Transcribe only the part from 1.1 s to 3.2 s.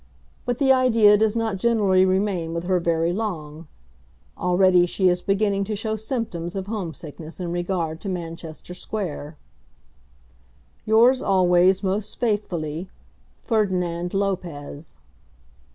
does not generally remain with her very